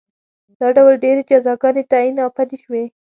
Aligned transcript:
دا 0.59 0.67
ډول 0.75 0.93
ډېرې 1.03 1.21
جزاګانې 1.29 1.83
تعین 1.91 2.15
او 2.23 2.29
پلې 2.37 2.57
شوې 2.63 2.83